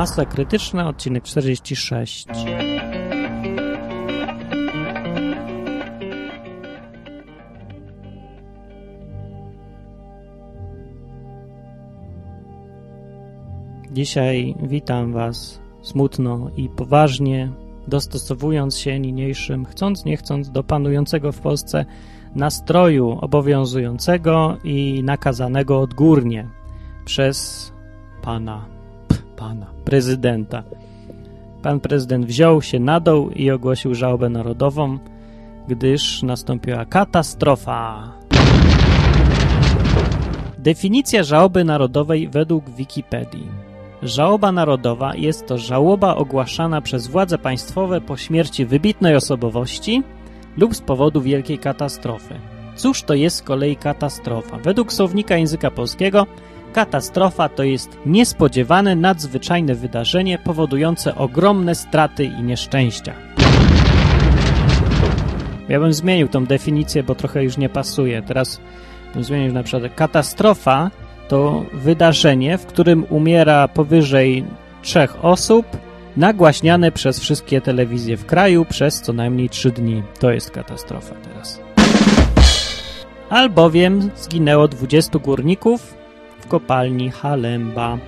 [0.00, 2.26] Masa krytyczna, odcinek 46.
[13.92, 17.52] Dzisiaj witam Was smutno i poważnie,
[17.88, 21.84] dostosowując się niniejszym, chcąc nie chcąc, do panującego w Polsce
[22.34, 26.48] nastroju obowiązującego i nakazanego odgórnie
[27.04, 27.72] przez
[28.22, 28.79] pana,
[29.40, 30.62] pana prezydenta.
[31.62, 34.98] Pan prezydent wziął się na dół i ogłosił żałobę narodową,
[35.68, 38.12] gdyż nastąpiła katastrofa.
[40.58, 43.48] Definicja żałoby narodowej według Wikipedii.
[44.02, 50.02] Żałoba narodowa jest to żałoba ogłaszana przez władze państwowe po śmierci wybitnej osobowości
[50.56, 52.34] lub z powodu wielkiej katastrofy.
[52.76, 54.58] Cóż to jest z kolei katastrofa?
[54.58, 56.26] Według słownika języka polskiego
[56.72, 63.14] katastrofa to jest niespodziewane, nadzwyczajne wydarzenie powodujące ogromne straty i nieszczęścia.
[65.68, 68.22] Ja bym zmienił tą definicję, bo trochę już nie pasuje.
[68.22, 68.60] Teraz
[69.14, 70.90] bym zmienił na przykład katastrofa
[71.28, 74.44] to wydarzenie, w którym umiera powyżej
[74.82, 75.66] trzech osób,
[76.16, 80.02] nagłaśniane przez wszystkie telewizje w kraju przez co najmniej trzy dni.
[80.20, 81.60] To jest katastrofa teraz.
[83.28, 85.99] Albowiem zginęło 20 górników
[86.50, 87.98] kopalni Halemba.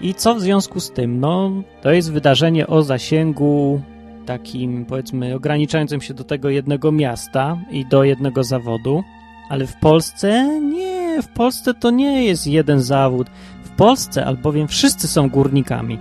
[0.00, 1.20] I co w związku z tym?
[1.20, 1.50] No,
[1.82, 3.80] to jest wydarzenie o zasięgu
[4.26, 9.04] takim, powiedzmy, ograniczającym się do tego jednego miasta i do jednego zawodu,
[9.48, 13.26] ale w Polsce nie, w Polsce to nie jest jeden zawód.
[13.64, 15.98] W Polsce albowiem wszyscy są górnikami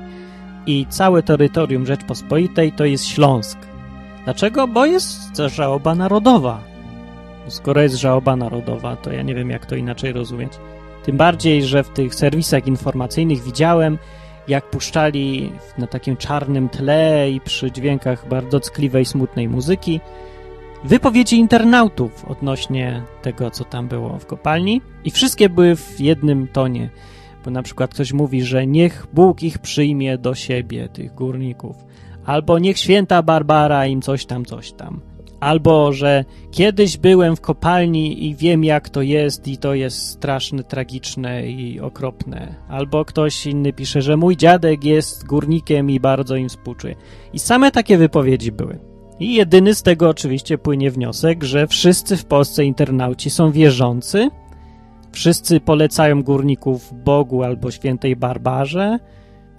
[0.65, 3.59] i całe terytorium Rzeczpospolitej to jest Śląsk.
[4.23, 4.67] Dlaczego?
[4.67, 6.59] Bo jest żałoba narodowa.
[7.47, 10.53] Skoro jest żałoba narodowa, to ja nie wiem, jak to inaczej rozumieć.
[11.03, 13.97] Tym bardziej, że w tych serwisach informacyjnych widziałem,
[14.47, 19.99] jak puszczali na takim czarnym tle i przy dźwiękach bardzo ckliwej, smutnej muzyki
[20.83, 26.89] wypowiedzi internautów odnośnie tego, co tam było w kopalni i wszystkie były w jednym tonie.
[27.45, 31.75] Bo na przykład ktoś mówi, że niech Bóg ich przyjmie do siebie, tych górników.
[32.25, 35.01] Albo niech święta Barbara im coś tam, coś tam.
[35.41, 40.63] Albo, że kiedyś byłem w kopalni i wiem, jak to jest, i to jest straszne,
[40.63, 42.55] tragiczne i okropne.
[42.69, 46.95] Albo ktoś inny pisze, że mój dziadek jest górnikiem i bardzo im współczuje.
[47.33, 48.79] I same takie wypowiedzi były.
[49.19, 54.29] I jedyny z tego oczywiście płynie wniosek, że wszyscy w Polsce internauci są wierzący,
[55.11, 58.99] wszyscy polecają górników Bogu albo świętej Barbarze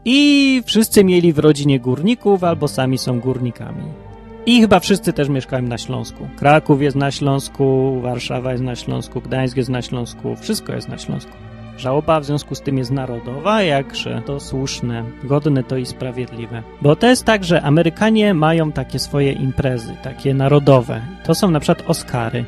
[0.04, 4.11] i wszyscy mieli w rodzinie górników albo sami są górnikami.
[4.46, 6.28] I chyba wszyscy też mieszkają na Śląsku.
[6.36, 10.98] Kraków jest na Śląsku, Warszawa jest na Śląsku, Gdańsk jest na Śląsku, wszystko jest na
[10.98, 11.32] Śląsku.
[11.76, 16.62] Żałoba w związku z tym jest narodowa, jakże to słuszne, godne to i sprawiedliwe.
[16.82, 21.02] Bo to jest tak, że Amerykanie mają takie swoje imprezy, takie narodowe.
[21.24, 22.44] To są na przykład Oscary.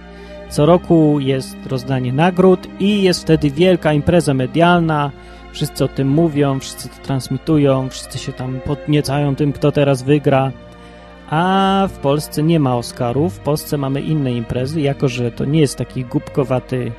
[0.49, 5.11] Co roku jest rozdanie nagród i jest wtedy wielka impreza medialna,
[5.53, 10.53] wszyscy o tym mówią, wszyscy to transmitują, wszyscy się tam podniecają tym, kto teraz wygra.
[11.35, 15.61] A w Polsce nie ma Oscarów, w Polsce mamy inne imprezy, jako że to nie
[15.61, 16.93] jest taki głupkowaty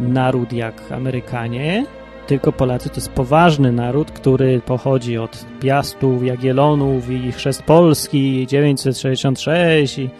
[0.00, 1.86] naród jak Amerykanie,
[2.26, 9.98] tylko Polacy to jest poważny naród, który pochodzi od Piastów, Jagiellonów i Chrzest Polski, 966
[9.98, 10.10] i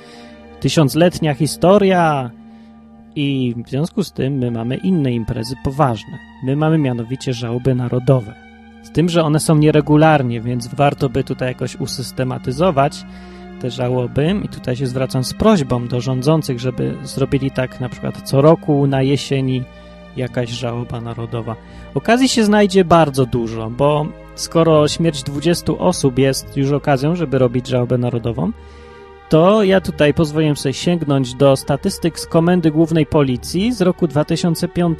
[0.60, 2.30] tysiącletnia historia
[3.16, 6.18] i w związku z tym my mamy inne imprezy poważne.
[6.44, 8.34] My mamy mianowicie żałoby narodowe.
[8.82, 13.04] Z tym, że one są nieregularnie, więc warto by tutaj jakoś usystematyzować
[13.60, 18.22] te żałoby i tutaj się zwracam z prośbą do rządzących, żeby zrobili tak na przykład
[18.22, 19.62] co roku na jesieni
[20.16, 21.56] jakaś żałoba narodowa.
[21.94, 27.66] Okazji się znajdzie bardzo dużo, bo skoro śmierć 20 osób jest już okazją, żeby robić
[27.66, 28.52] żałobę narodową,
[29.28, 34.98] to ja tutaj pozwoliłem sobie sięgnąć do statystyk z Komendy Głównej Policji z roku 2005.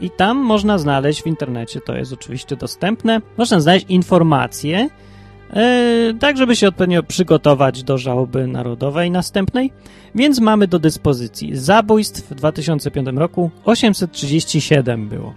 [0.00, 4.88] I tam można znaleźć w internecie, to jest oczywiście dostępne, można znaleźć informacje,
[6.20, 9.72] tak żeby się odpowiednio przygotować do żałoby narodowej następnej.
[10.14, 15.34] Więc mamy do dyspozycji zabójstw w 2005 roku 837 było.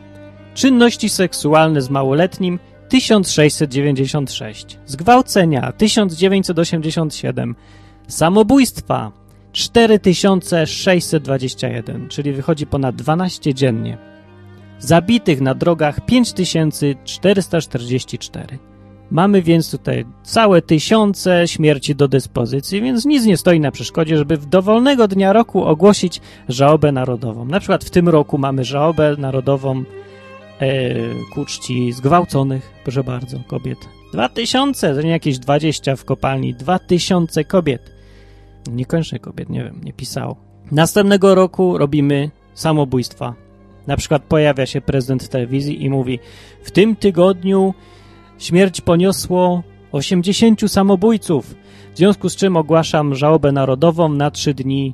[0.53, 4.79] Czynności seksualne z małoletnim 1696.
[4.85, 7.55] Zgwałcenia 1987.
[8.07, 9.11] Samobójstwa
[9.51, 13.97] 4621, czyli wychodzi ponad 12 dziennie.
[14.79, 18.72] Zabitych na drogach 5444.
[19.13, 24.37] Mamy więc tutaj całe tysiące śmierci do dyspozycji, więc nic nie stoi na przeszkodzie, żeby
[24.37, 27.45] w dowolnego dnia roku ogłosić żałobę narodową.
[27.45, 29.83] Na przykład w tym roku mamy żałobę narodową
[30.59, 30.95] e,
[31.33, 33.77] ku czci zgwałconych, proszę bardzo, kobiet.
[34.13, 37.91] Dwa tysiące, to nie jakieś dwadzieścia w kopalni, dwa tysiące kobiet.
[38.71, 40.35] Niekoniecznie kobiet, nie wiem, nie pisało.
[40.71, 43.33] Następnego roku robimy samobójstwa.
[43.87, 46.19] Na przykład pojawia się prezydent w telewizji i mówi
[46.63, 47.73] w tym tygodniu
[48.45, 51.55] śmierć poniosło 80 samobójców,
[51.93, 54.93] w związku z czym ogłaszam żałobę narodową na trzy dni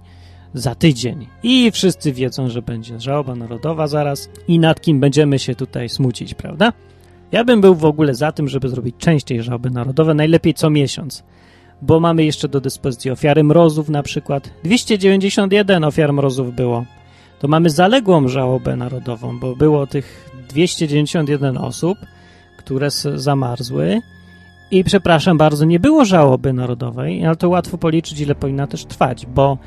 [0.54, 1.28] za tydzień.
[1.44, 6.34] I wszyscy wiedzą, że będzie żałoba narodowa zaraz i nad kim będziemy się tutaj smucić,
[6.34, 6.74] prawda?
[7.32, 11.24] Ja bym był w ogóle za tym, żeby zrobić częściej żałoby narodowe, najlepiej co miesiąc,
[11.82, 14.50] bo mamy jeszcze do dyspozycji ofiary mrozów na przykład.
[14.64, 16.86] 291 ofiar mrozów było.
[17.40, 21.98] To mamy zaległą żałobę narodową, bo było tych 291 osób,
[22.70, 24.02] które zamarzły
[24.72, 29.26] i przepraszam bardzo, nie było żałoby narodowej, ale to łatwo policzyć, ile powinna też trwać,
[29.26, 29.58] bo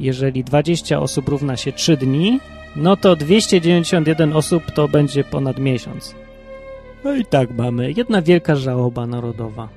[0.00, 2.40] jeżeli 20 osób równa się 3 dni,
[2.76, 6.14] no to 291 osób to będzie ponad miesiąc.
[7.04, 7.92] No i tak mamy.
[7.96, 9.68] Jedna wielka żałoba narodowa.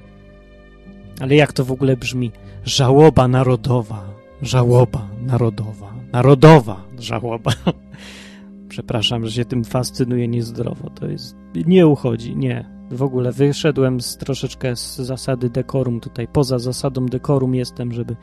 [1.22, 2.32] Ale jak to w ogóle brzmi?
[2.66, 4.04] Żałoba narodowa.
[4.42, 5.94] Żałoba narodowa.
[6.12, 7.52] Narodowa żałoba.
[8.70, 10.90] Przepraszam, że się tym fascynuję niezdrowo.
[10.90, 11.36] To jest...
[11.56, 12.75] Nie uchodzi, nie.
[12.92, 16.28] W ogóle wyszedłem z troszeczkę z zasady dekorum tutaj.
[16.28, 18.16] Poza zasadą dekorum jestem, żeby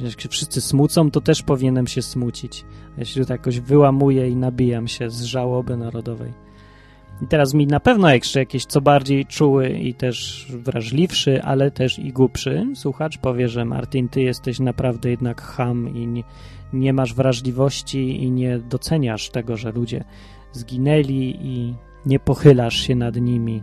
[0.00, 2.64] jak się wszyscy smucą, to też powinienem się smucić.
[3.02, 6.32] Się tutaj jakoś wyłamuję i nabijam się z żałoby narodowej.
[7.22, 11.98] I teraz mi na pewno jeszcze jakieś co bardziej czuły i też wrażliwszy, ale też
[11.98, 16.22] i głupszy słuchacz powie, że Martin, ty jesteś naprawdę jednak ham i nie,
[16.72, 20.04] nie masz wrażliwości i nie doceniasz tego, że ludzie
[20.52, 21.74] zginęli i
[22.06, 23.62] nie pochylasz się nad nimi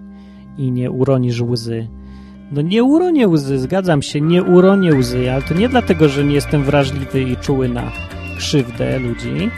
[0.57, 1.87] i nie uronisz łzy.
[2.51, 6.35] No nie uronię łzy, zgadzam się, nie uronię łzy, ale to nie dlatego, że nie
[6.35, 7.91] jestem wrażliwy i czuły na
[8.37, 9.49] krzywdę ludzi,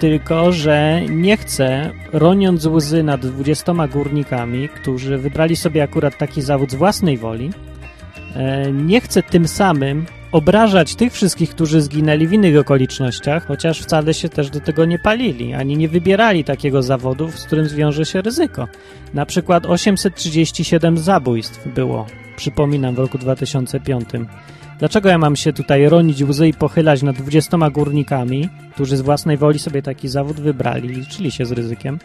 [0.00, 6.70] tylko że nie chcę, roniąc łzy nad dwudziestoma górnikami, którzy wybrali sobie akurat taki zawód
[6.70, 7.50] z własnej woli,
[8.34, 14.14] e, nie chcę tym samym obrażać tych wszystkich, którzy zginęli w innych okolicznościach, chociaż wcale
[14.14, 18.22] się też do tego nie palili, ani nie wybierali takiego zawodu, z którym zwiąże się
[18.22, 18.68] ryzyko.
[19.14, 24.08] Na przykład 837 zabójstw było, przypominam, w roku 2005.
[24.78, 29.36] Dlaczego ja mam się tutaj ronić łzy i pochylać nad 20 górnikami, którzy z własnej
[29.36, 31.98] woli sobie taki zawód wybrali, liczyli się z ryzykiem,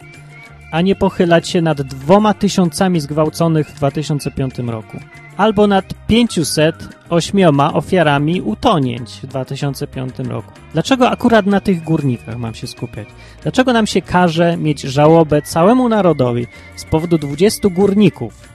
[0.72, 4.98] a nie pochylać się nad dwoma tysiącami zgwałconych w 2005 roku?
[5.36, 10.52] Albo nad 508 ofiarami utonięć w 2005 roku.
[10.72, 13.08] Dlaczego akurat na tych górnikach mam się skupiać?
[13.42, 16.46] Dlaczego nam się każe mieć żałobę całemu narodowi
[16.76, 18.48] z powodu 20 górników,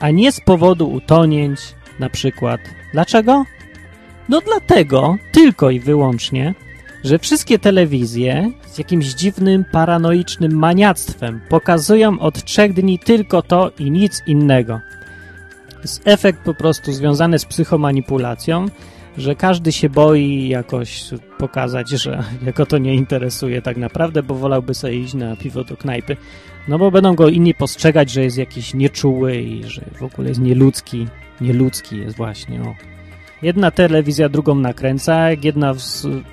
[0.00, 1.60] a nie z powodu utonięć
[1.98, 2.60] na przykład?
[2.92, 3.44] Dlaczego?
[4.28, 6.54] No dlatego, tylko i wyłącznie,
[7.04, 13.90] że wszystkie telewizje z jakimś dziwnym, paranoicznym maniactwem pokazują od trzech dni tylko to i
[13.90, 14.80] nic innego.
[15.86, 18.66] Jest efekt po prostu związany z psychomanipulacją,
[19.18, 21.04] że każdy się boi jakoś
[21.38, 25.76] pokazać, że jako to nie interesuje tak naprawdę, bo wolałby sobie iść na piwo do
[25.76, 26.16] knajpy.
[26.68, 30.40] No bo będą go inni postrzegać, że jest jakiś nieczuły i że w ogóle jest
[30.40, 31.06] nieludzki.
[31.40, 32.74] Nieludzki jest właśnie, o.
[33.42, 35.74] Jedna telewizja drugą nakręca, jak jedna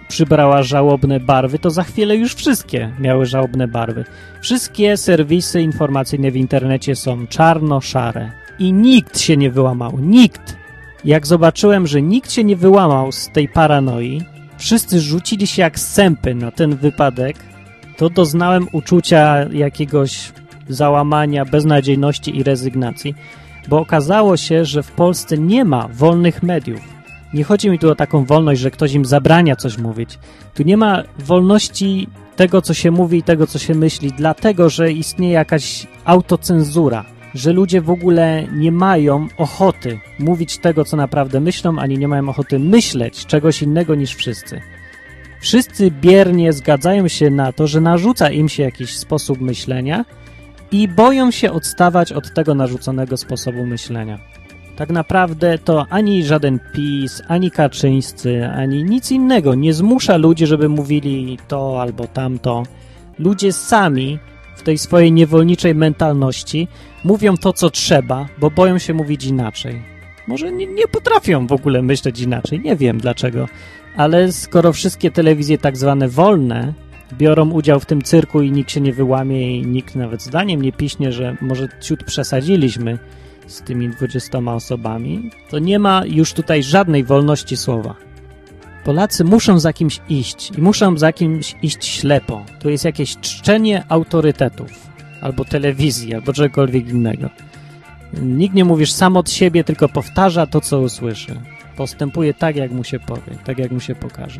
[0.07, 4.05] przybrała żałobne barwy, to za chwilę już wszystkie miały żałobne barwy.
[4.41, 8.42] Wszystkie serwisy informacyjne w internecie są czarno-szare.
[8.59, 9.99] I nikt się nie wyłamał.
[9.99, 10.57] Nikt.
[11.05, 14.21] Jak zobaczyłem, że nikt się nie wyłamał z tej paranoi,
[14.57, 17.37] wszyscy rzucili się jak sępy na ten wypadek,
[17.97, 20.31] to doznałem uczucia jakiegoś
[20.69, 23.15] załamania, beznadziejności i rezygnacji,
[23.67, 26.81] bo okazało się, że w Polsce nie ma wolnych mediów.
[27.33, 30.19] Nie chodzi mi tu o taką wolność, że ktoś im zabrania coś mówić.
[30.53, 34.91] Tu nie ma wolności tego, co się mówi i tego, co się myśli, dlatego, że
[34.91, 41.79] istnieje jakaś autocenzura, że ludzie w ogóle nie mają ochoty mówić tego, co naprawdę myślą,
[41.79, 44.61] ani nie mają ochoty myśleć czegoś innego niż wszyscy.
[45.41, 50.05] Wszyscy biernie zgadzają się na to, że narzuca im się jakiś sposób myślenia
[50.71, 54.19] i boją się odstawać od tego narzuconego sposobu myślenia.
[54.75, 60.69] Tak naprawdę to ani żaden PiS, ani Kaczyńscy, ani nic innego nie zmusza ludzi, żeby
[60.69, 62.63] mówili to albo tamto.
[63.19, 64.19] Ludzie sami
[64.55, 66.67] w tej swojej niewolniczej mentalności
[67.03, 69.81] mówią to, co trzeba, bo boją się mówić inaczej.
[70.27, 73.47] Może nie, nie potrafią w ogóle myśleć inaczej, nie wiem dlaczego,
[73.97, 76.73] ale skoro wszystkie telewizje tak zwane wolne
[77.13, 80.71] biorą udział w tym cyrku i nikt się nie wyłamie i nikt nawet zdaniem nie
[80.71, 82.99] piśnie, że może ciut przesadziliśmy,
[83.47, 87.95] z tymi 20 osobami, to nie ma już tutaj żadnej wolności słowa.
[88.83, 92.45] Polacy muszą za kimś iść i muszą za kimś iść ślepo.
[92.59, 94.71] To jest jakieś czczenie autorytetów.
[95.21, 97.29] albo telewizji, albo czegokolwiek innego.
[98.21, 101.39] Nikt nie mówisz sam od siebie, tylko powtarza to, co usłyszy.
[101.77, 104.39] Postępuje tak, jak mu się powie, tak, jak mu się pokaże.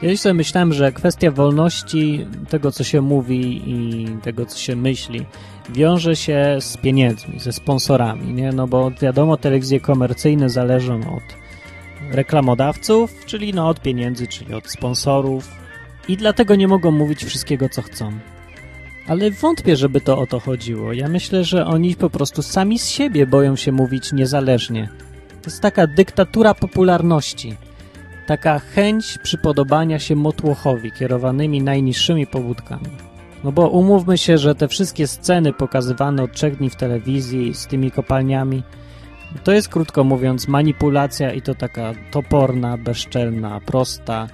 [0.00, 5.26] Kiedyś sobie myślałem, że kwestia wolności, tego co się mówi i tego co się myśli,
[5.70, 8.52] wiąże się z pieniędzmi, ze sponsorami, nie?
[8.52, 11.47] No bo wiadomo, telewizje komercyjne zależą od
[12.10, 15.50] reklamodawców, czyli no od pieniędzy, czyli od sponsorów
[16.08, 18.12] i dlatego nie mogą mówić wszystkiego co chcą.
[19.06, 20.92] Ale wątpię, żeby to o to chodziło.
[20.92, 24.88] Ja myślę, że oni po prostu sami z siebie boją się mówić niezależnie.
[25.42, 27.56] To jest taka dyktatura popularności
[28.28, 32.90] taka chęć przypodobania się motłochowi kierowanymi najniższymi pobudkami.
[33.44, 37.66] No bo umówmy się, że te wszystkie sceny pokazywane od trzech dni w telewizji z
[37.66, 38.62] tymi kopalniami,
[39.44, 44.26] to jest krótko mówiąc manipulacja i to taka toporna, bezczelna, prosta,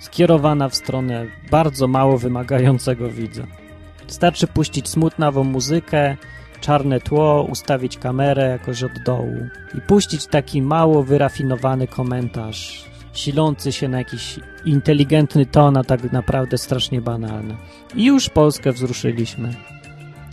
[0.00, 3.46] skierowana w stronę bardzo mało wymagającego widza.
[4.06, 6.16] Wystarczy puścić smutnawą muzykę,
[6.60, 9.46] czarne tło, ustawić kamerę jakoś od dołu
[9.78, 16.58] i puścić taki mało wyrafinowany komentarz silący się na jakiś inteligentny ton, a tak naprawdę
[16.58, 17.56] strasznie banalny.
[17.94, 19.54] I już Polskę wzruszyliśmy.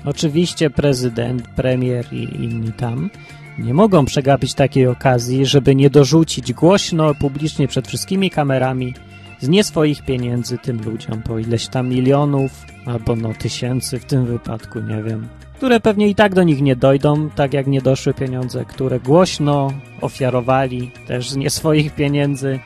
[0.06, 3.10] Oczywiście prezydent, premier i inni tam
[3.58, 8.94] nie mogą przegapić takiej okazji, żeby nie dorzucić głośno, publicznie przed wszystkimi kamerami
[9.40, 12.52] z nie swoich pieniędzy tym ludziom, po ileś tam milionów
[12.86, 15.28] albo no tysięcy w tym wypadku, nie wiem,
[15.60, 19.74] które pewnie i tak do nich nie dojdą, tak jak nie doszły pieniądze, które głośno
[20.02, 22.60] ofiarowali też z nie swoich pieniędzy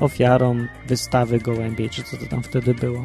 [0.00, 3.04] ofiarom wystawy gołębiej, czy co to tam wtedy było.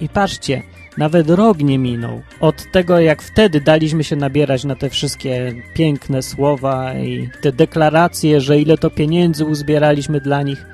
[0.00, 0.62] I patrzcie,
[0.98, 6.22] nawet rok nie minął od tego, jak wtedy daliśmy się nabierać na te wszystkie piękne
[6.22, 10.66] słowa i te deklaracje, że ile to pieniędzy uzbieraliśmy dla nich.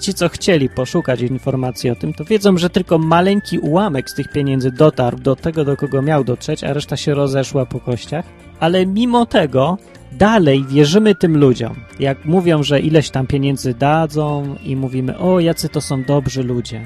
[0.00, 4.32] Ci, co chcieli poszukać informacji o tym, to wiedzą, że tylko maleńki ułamek z tych
[4.32, 8.24] pieniędzy dotarł do tego, do kogo miał dotrzeć, a reszta się rozeszła po kościach.
[8.60, 9.78] Ale mimo tego
[10.12, 11.74] dalej wierzymy tym ludziom.
[12.00, 16.80] Jak mówią, że ileś tam pieniędzy dadzą i mówimy, o, jacy to są dobrzy ludzie.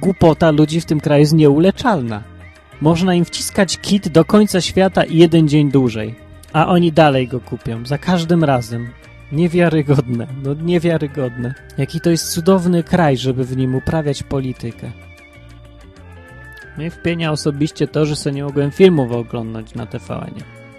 [0.00, 2.22] Głupota ludzi w tym kraju jest nieuleczalna.
[2.80, 6.14] Można im wciskać kit do końca świata i jeden dzień dłużej.
[6.52, 8.88] A oni dalej go kupią, za każdym razem.
[9.32, 11.54] Niewiarygodne, no niewiarygodne.
[11.78, 14.90] Jaki to jest cudowny kraj, żeby w nim uprawiać politykę.
[16.78, 20.34] Mnie wpienia osobiście to, że sobie nie mogłem filmów oglądać na TVN.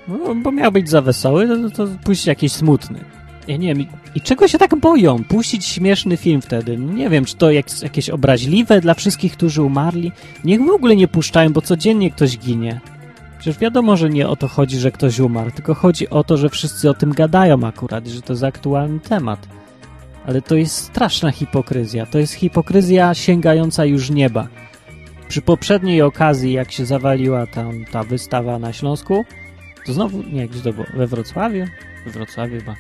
[0.08, 3.00] No, bo miał być za wesoły, to, to puścić jakiś smutny.
[3.48, 5.24] Ja nie wiem, i, czego się tak boją?
[5.24, 6.78] Puścić śmieszny film wtedy?
[6.78, 10.12] Nie wiem, czy to jak, jakieś obraźliwe dla wszystkich, którzy umarli?
[10.44, 12.82] Niech w ogóle nie puszczają, bo codziennie ktoś ginie.
[13.40, 16.50] Przecież wiadomo, że nie o to chodzi, że ktoś umarł, tylko chodzi o to, że
[16.50, 19.48] wszyscy o tym gadają akurat, że to jest aktualny temat.
[20.28, 22.06] Ale to jest straszna hipokryzja.
[22.06, 24.48] To jest hipokryzja sięgająca już nieba.
[25.28, 29.26] Przy poprzedniej okazji, jak się zawaliła tam ta wystawa na Śląsku,
[29.86, 30.86] to znowu, nie, gdzie to było?
[30.94, 31.66] We Wrocławiu?
[32.06, 32.76] We Wrocławiu chyba.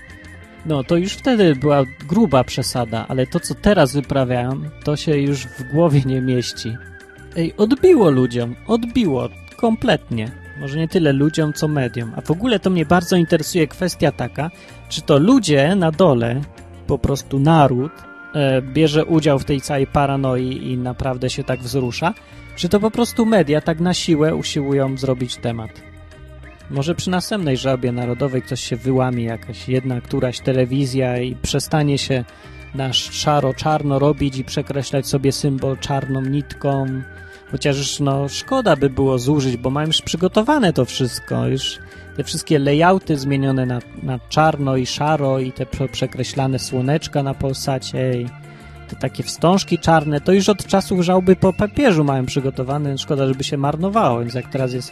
[0.65, 5.39] No, to już wtedy była gruba przesada, ale to, co teraz wyprawiają, to się już
[5.39, 6.77] w głowie nie mieści.
[7.35, 10.31] Ej, odbiło ludziom, odbiło, kompletnie.
[10.59, 12.11] Może nie tyle ludziom, co mediom.
[12.15, 14.51] A w ogóle to mnie bardzo interesuje kwestia taka,
[14.89, 16.41] czy to ludzie na dole,
[16.87, 17.91] po prostu naród,
[18.35, 22.13] e, bierze udział w tej całej paranoi i naprawdę się tak wzrusza,
[22.55, 25.94] czy to po prostu media tak na siłę usiłują zrobić temat.
[26.69, 32.23] Może przy następnej żabie narodowej ktoś się wyłamie, jakaś jedna, któraś telewizja i przestanie się
[32.75, 36.85] na szaro-czarno robić i przekreślać sobie symbol czarną nitką.
[37.51, 41.47] Chociaż no, szkoda by było zużyć, bo mam już przygotowane to wszystko.
[41.47, 41.79] Już
[42.17, 48.21] te wszystkie layouty zmienione na, na czarno i szaro i te przekreślane słoneczka na Polsacie
[48.21, 48.25] i
[48.87, 52.97] te takie wstążki czarne, to już od czasów żałby po papieżu mają przygotowane.
[52.97, 54.91] Szkoda, żeby się marnowało, więc jak teraz jest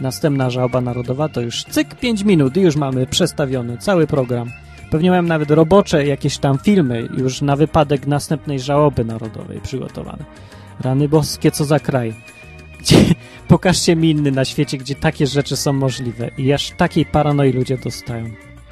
[0.00, 4.50] następna żałba narodowa, to już cyk 5 minut i już mamy przestawiony cały program.
[4.90, 10.24] Pewnie miałem nawet robocze jakieś tam filmy już na wypadek następnej żałoby narodowej przygotowane.
[10.80, 12.14] Rany boskie, co za kraj.
[12.80, 12.96] Gdzie,
[13.48, 17.78] pokażcie mi inny na świecie, gdzie takie rzeczy są możliwe i aż takiej paranoi ludzie
[17.78, 18.24] dostają.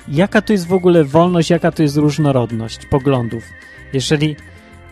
[0.08, 3.42] Jaka to jest w ogóle wolność, jaka to jest różnorodność poglądów,
[3.92, 4.36] jeżeli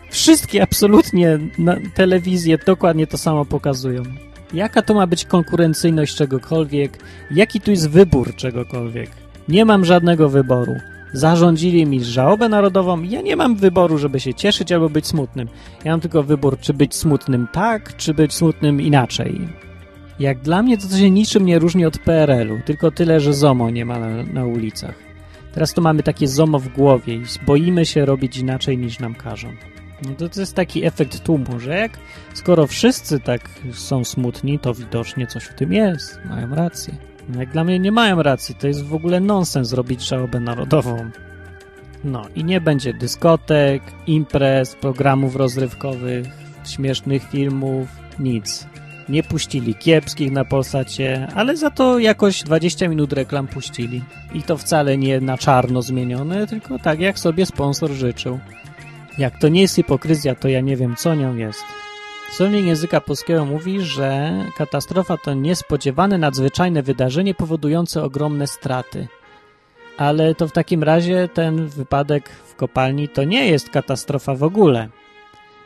[0.09, 1.39] wszystkie absolutnie
[1.93, 4.03] telewizje dokładnie to samo pokazują.
[4.53, 7.03] Jaka to ma być konkurencyjność czegokolwiek?
[7.31, 9.09] Jaki tu jest wybór czegokolwiek?
[9.47, 10.75] Nie mam żadnego wyboru.
[11.13, 15.47] Zarządzili mi żałobę narodową ja nie mam wyboru, żeby się cieszyć albo być smutnym.
[15.85, 19.47] Ja mam tylko wybór, czy być smutnym tak, czy być smutnym inaczej.
[20.19, 23.69] Jak dla mnie to, to się niczym nie różni od PRL-u, tylko tyle, że ZOMO
[23.69, 24.95] nie ma na, na ulicach.
[25.53, 29.47] Teraz to mamy takie ZOMO w głowie i boimy się robić inaczej niż nam każą.
[30.01, 31.91] No to, to jest taki efekt tłumu, że jak
[32.33, 36.19] skoro wszyscy tak są smutni, to widocznie coś w tym jest.
[36.25, 36.93] Mają rację.
[37.29, 41.11] No jak dla mnie nie mają racji, to jest w ogóle nonsens zrobić żałobę narodową.
[42.03, 46.27] No i nie będzie dyskotek, imprez, programów rozrywkowych,
[46.67, 47.87] śmiesznych filmów,
[48.19, 48.67] nic.
[49.09, 54.01] Nie puścili kiepskich na Polsacie, ale za to jakoś 20 minut reklam puścili.
[54.33, 58.39] I to wcale nie na czarno zmienione, tylko tak jak sobie sponsor życzył.
[59.17, 61.63] Jak to nie jest hipokryzja, to ja nie wiem, co nią jest.
[62.31, 69.07] Słownik języka polskiego mówi, że katastrofa to niespodziewane, nadzwyczajne wydarzenie powodujące ogromne straty.
[69.97, 74.89] Ale to w takim razie ten wypadek w kopalni to nie jest katastrofa w ogóle,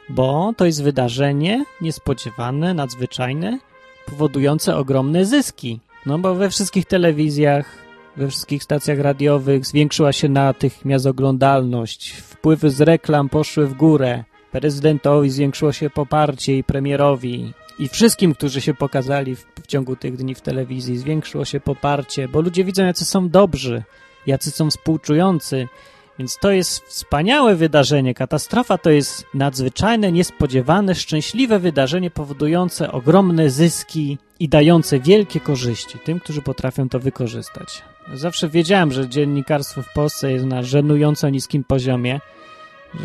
[0.09, 3.59] bo to jest wydarzenie niespodziewane, nadzwyczajne,
[4.05, 5.79] powodujące ogromne zyski.
[6.05, 7.84] No bo we wszystkich telewizjach,
[8.17, 15.29] we wszystkich stacjach radiowych zwiększyła się natychmiast oglądalność, wpływy z reklam poszły w górę, prezydentowi
[15.29, 20.35] zwiększyło się poparcie i premierowi i wszystkim, którzy się pokazali w, w ciągu tych dni
[20.35, 23.83] w telewizji, zwiększyło się poparcie, bo ludzie widzą, jacy są dobrzy,
[24.27, 25.67] jacy są współczujący,
[26.19, 28.13] więc to jest wspaniałe wydarzenie.
[28.13, 36.19] Katastrofa to jest nadzwyczajne, niespodziewane, szczęśliwe wydarzenie powodujące ogromne zyski i dające wielkie korzyści tym,
[36.19, 37.83] którzy potrafią to wykorzystać.
[38.13, 42.19] Zawsze wiedziałem, że dziennikarstwo w Polsce jest na żenująco niskim poziomie,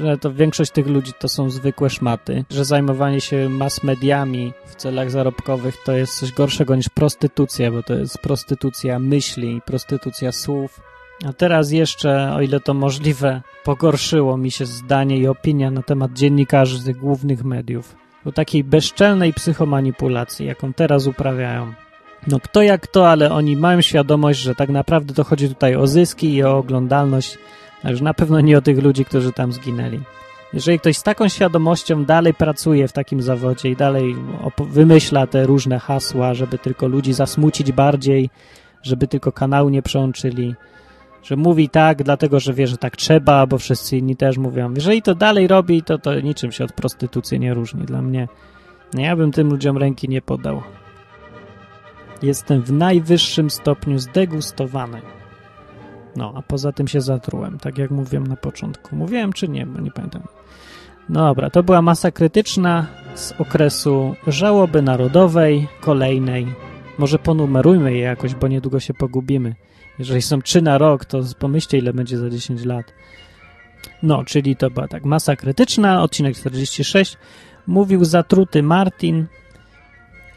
[0.03, 4.75] że to większość tych ludzi to są zwykłe szmaty, że zajmowanie się mass mediami w
[4.75, 10.81] celach zarobkowych to jest coś gorszego niż prostytucja, bo to jest prostytucja myśli, prostytucja słów.
[11.27, 16.13] A teraz jeszcze, o ile to możliwe, pogorszyło mi się zdanie i opinia na temat
[16.13, 17.97] dziennikarzy z tych głównych mediów.
[18.25, 21.73] Do takiej bezczelnej psychomanipulacji, jaką teraz uprawiają.
[22.27, 25.87] No kto jak to, ale oni mają świadomość, że tak naprawdę to chodzi tutaj o
[25.87, 27.39] zyski i o oglądalność,
[27.85, 30.01] już na pewno nie o tych ludzi, którzy tam zginęli.
[30.53, 34.17] Jeżeli ktoś z taką świadomością dalej pracuje w takim zawodzie i dalej
[34.59, 38.31] wymyśla te różne hasła, żeby tylko ludzi zasmucić bardziej,
[38.83, 40.55] żeby tylko kanału nie przełączyli,
[41.23, 44.75] że mówi tak, dlatego że wie, że tak trzeba, bo wszyscy inni też mówią.
[44.75, 48.29] Jeżeli to dalej robi, to to niczym się od prostytucji nie różni dla mnie.
[48.95, 50.63] Ja bym tym ludziom ręki nie podał.
[52.23, 55.03] Jestem w najwyższym stopniu zdegustowany.
[56.17, 58.97] No, a poza tym się zatrułem, tak jak mówiłem na początku.
[58.97, 60.23] Mówiłem czy nie, bo nie pamiętam.
[61.09, 66.47] No dobra, to była masa krytyczna z okresu żałoby narodowej, kolejnej.
[66.99, 69.55] Może ponumerujmy je jakoś, bo niedługo się pogubimy.
[69.99, 72.95] Jeżeli są trzy na rok, to pomyślcie, ile będzie za 10 lat.
[74.03, 77.17] No, czyli to była tak, masa krytyczna, odcinek 46.
[77.67, 79.27] Mówił zatruty Martin,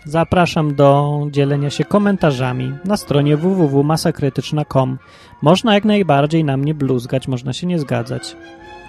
[0.06, 4.98] Zapraszam do dzielenia się komentarzami na stronie www.masakrytyczna.com.
[5.42, 8.36] Można jak najbardziej na mnie bluzgać, można się nie zgadzać.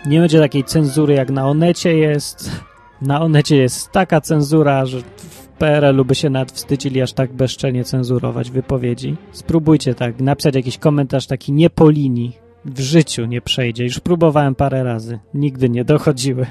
[0.07, 2.51] Nie będzie takiej cenzury jak na Onecie jest.
[3.03, 7.85] Na Onecie jest taka cenzura, że w PRL-u by się nawet wstydzili aż tak bezczelnie
[7.85, 9.17] cenzurować wypowiedzi.
[9.33, 12.37] Spróbujcie tak, napisać jakiś komentarz taki nie po linii.
[12.65, 13.85] W życiu nie przejdzie.
[13.85, 15.19] Już próbowałem parę razy.
[15.35, 16.47] Nigdy nie dochodziły.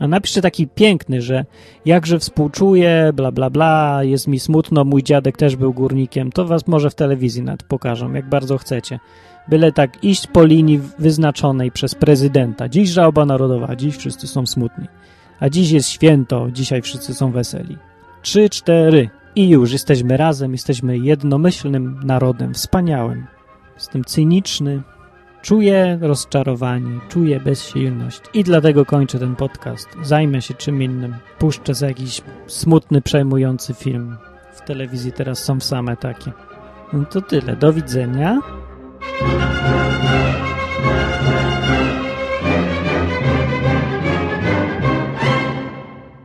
[0.00, 1.44] A napiszcie taki piękny, że
[1.84, 6.66] jakże współczuję, bla bla bla, jest mi smutno, mój dziadek też był górnikiem, to was
[6.66, 9.00] może w telewizji nawet pokażą, jak bardzo chcecie.
[9.48, 12.68] Byle tak iść po linii wyznaczonej przez prezydenta.
[12.68, 14.86] Dziś żałoba narodowa, dziś wszyscy są smutni.
[15.40, 17.76] A dziś jest święto, dzisiaj wszyscy są weseli.
[18.22, 23.26] Trzy, cztery i już jesteśmy razem, jesteśmy jednomyślnym narodem, wspaniałym.
[23.74, 24.82] Jestem cyniczny,
[25.44, 29.88] Czuję rozczarowanie, czuję bezsilność i dlatego kończę ten podcast.
[30.02, 31.16] Zajmę się czym innym.
[31.38, 34.16] Puszczę za jakiś smutny, przejmujący film.
[34.54, 36.32] W telewizji teraz są same takie.
[36.92, 37.56] No to tyle.
[37.56, 38.40] Do widzenia.